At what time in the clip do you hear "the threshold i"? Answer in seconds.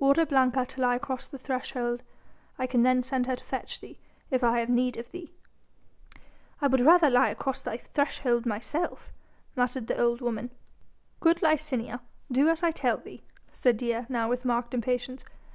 1.26-2.66